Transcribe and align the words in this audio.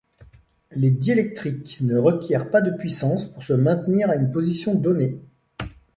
Les 0.71 0.89
diélectriques 0.89 1.77
ne 1.81 1.95
requièrent 1.95 2.49
pas 2.49 2.61
de 2.61 2.71
puissance 2.75 3.27
pour 3.31 3.43
se 3.43 3.53
maintenir 3.53 4.09
à 4.09 4.15
une 4.15 4.31
position 4.31 4.73
donnée. 4.73 5.21